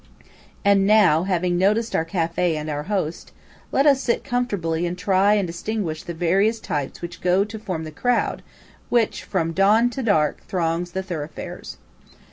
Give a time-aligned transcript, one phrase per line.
[0.65, 3.31] And now, having noticed our café and our host,
[3.71, 7.83] let us sit comfortably and try and distinguish the various types which go to form
[7.83, 8.41] the crowd
[8.89, 11.77] which from dawn to dark throngs the thoroughfares.